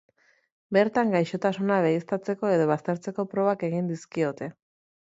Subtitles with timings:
[0.77, 4.53] Bertan gaixotasuna baieztatzeko edo baztertzeko probak egin dizkiote.